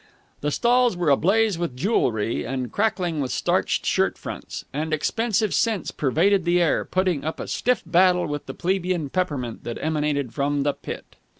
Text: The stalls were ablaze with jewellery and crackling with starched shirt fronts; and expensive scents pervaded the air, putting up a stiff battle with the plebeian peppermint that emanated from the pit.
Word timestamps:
The 0.39 0.49
stalls 0.49 0.97
were 0.97 1.11
ablaze 1.11 1.59
with 1.59 1.77
jewellery 1.77 2.43
and 2.43 2.71
crackling 2.71 3.21
with 3.21 3.31
starched 3.31 3.85
shirt 3.85 4.17
fronts; 4.17 4.65
and 4.73 4.95
expensive 4.95 5.53
scents 5.53 5.91
pervaded 5.91 6.43
the 6.43 6.59
air, 6.59 6.83
putting 6.85 7.23
up 7.23 7.39
a 7.39 7.47
stiff 7.47 7.83
battle 7.85 8.25
with 8.25 8.47
the 8.47 8.55
plebeian 8.55 9.09
peppermint 9.11 9.63
that 9.63 9.77
emanated 9.79 10.33
from 10.33 10.63
the 10.63 10.73
pit. 10.73 11.17